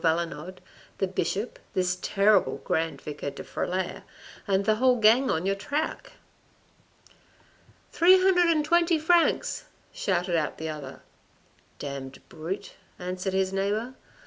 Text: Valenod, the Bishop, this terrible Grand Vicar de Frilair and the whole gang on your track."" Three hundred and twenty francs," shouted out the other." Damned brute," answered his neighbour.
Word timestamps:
Valenod, 0.03 0.61
the 0.97 1.05
Bishop, 1.05 1.59
this 1.75 1.95
terrible 2.01 2.57
Grand 2.63 2.99
Vicar 2.99 3.29
de 3.29 3.43
Frilair 3.43 4.01
and 4.47 4.65
the 4.65 4.77
whole 4.77 4.95
gang 4.95 5.29
on 5.29 5.45
your 5.45 5.53
track."" 5.53 6.13
Three 7.91 8.19
hundred 8.19 8.47
and 8.47 8.65
twenty 8.65 8.97
francs," 8.97 9.65
shouted 9.93 10.35
out 10.35 10.57
the 10.57 10.69
other." 10.69 11.03
Damned 11.87 12.19
brute," 12.29 12.71
answered 12.97 13.33
his 13.33 13.53
neighbour. 13.53 13.93